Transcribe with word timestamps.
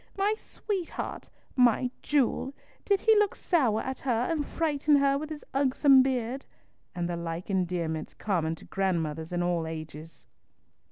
My 0.17 0.33
sweetheart! 0.35 1.29
My 1.55 1.91
jewel! 2.01 2.55
Did 2.85 3.01
he 3.01 3.15
look 3.19 3.35
sour 3.35 3.81
at 3.83 3.99
her 3.99 4.23
and 4.31 4.43
frighten 4.43 4.95
her 4.95 5.15
with 5.15 5.29
his 5.29 5.45
ugsome 5.53 6.01
beard?" 6.01 6.43
and 6.95 7.07
the 7.07 7.15
like 7.15 7.51
endearments 7.51 8.15
common 8.15 8.55
to 8.55 8.65
grandmothers 8.65 9.31
in 9.31 9.43
all 9.43 9.67
ages. 9.67 10.25